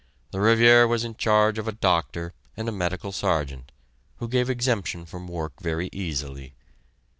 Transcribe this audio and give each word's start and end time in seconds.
The 0.31 0.39
Revier 0.39 0.87
was 0.89 1.03
in 1.03 1.13
charge 1.13 1.59
of 1.59 1.67
a 1.67 1.71
doctor 1.71 2.33
and 2.57 2.67
a 2.67 2.71
medical 2.71 3.11
Sergeant, 3.11 3.71
who 4.17 4.27
gave 4.27 4.49
exemption 4.49 5.05
from 5.05 5.27
work 5.27 5.61
very 5.61 5.89
easily. 5.93 6.55